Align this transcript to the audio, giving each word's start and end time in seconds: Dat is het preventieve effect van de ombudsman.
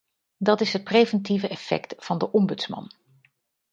Dat 0.37 0.61
is 0.61 0.73
het 0.73 0.83
preventieve 0.83 1.47
effect 1.47 1.93
van 1.97 2.17
de 2.17 2.31
ombudsman. 2.31 2.91